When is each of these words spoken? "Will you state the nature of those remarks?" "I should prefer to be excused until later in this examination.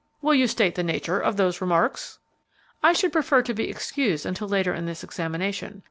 "Will 0.19 0.33
you 0.33 0.47
state 0.47 0.73
the 0.73 0.81
nature 0.81 1.19
of 1.19 1.37
those 1.37 1.61
remarks?" 1.61 2.17
"I 2.81 2.91
should 2.91 3.11
prefer 3.11 3.43
to 3.43 3.53
be 3.53 3.69
excused 3.69 4.25
until 4.25 4.47
later 4.47 4.73
in 4.73 4.87
this 4.87 5.03
examination. 5.03 5.79